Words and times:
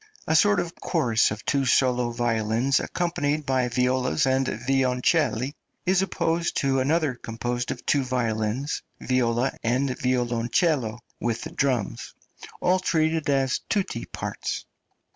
A 0.25 0.35
sort 0.35 0.59
of 0.59 0.73
chorus 0.77 1.29
of 1.29 1.45
two 1.45 1.63
solo 1.63 2.09
violins, 2.09 2.79
accompanied 2.79 3.45
by 3.45 3.67
violas 3.67 4.25
and 4.25 4.47
violoncelli, 4.47 5.53
is 5.85 6.01
opposed 6.01 6.57
to 6.57 6.79
another, 6.79 7.13
composed 7.13 7.69
of 7.69 7.85
two 7.85 8.03
violins, 8.03 8.81
viola, 8.99 9.55
and 9.61 9.95
violoncello, 10.01 11.01
with 11.19 11.43
the 11.43 11.51
drums, 11.51 12.15
all 12.61 12.79
treated 12.79 13.29
as 13.29 13.59
tutti 13.69 14.05
parts. 14.05 14.65